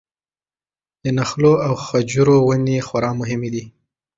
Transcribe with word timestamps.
د 1.03 1.05
نخلو 1.17 1.53
او 1.65 1.73
خجورو 1.85 2.35
ونې 2.47 2.77
خورا 2.87 3.11
مهمې 3.19 3.49
دي. 3.55 3.63